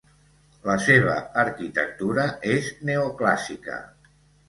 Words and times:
La 0.69 0.77
seva 0.85 1.17
arquitectura 1.45 2.27
és 2.57 2.75
neoclàssica. 2.93 3.83